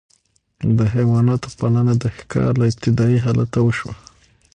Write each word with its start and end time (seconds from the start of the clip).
د 0.77 0.79
حیواناتو 0.93 1.49
پالنه 1.59 1.93
د 1.97 2.03
ښکار 2.17 2.51
له 2.59 2.65
ابتدايي 2.71 3.19
حالته 3.25 3.59
وشوه. 3.63 3.93